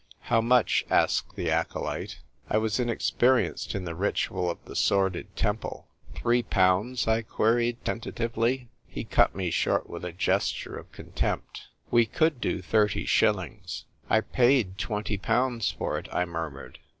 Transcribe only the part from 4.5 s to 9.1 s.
the sordid temple." Three pounds?" I queried tentatively. He